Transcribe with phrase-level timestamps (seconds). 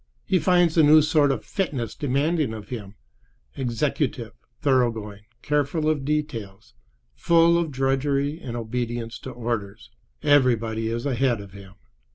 [0.25, 2.95] He finds a new sort of fitness demanded of him,
[3.55, 6.73] executive, thorough going, careful of details,
[7.13, 9.91] full of drudgery and obedience to orders.
[10.23, 11.73] Everybody is ahead of him.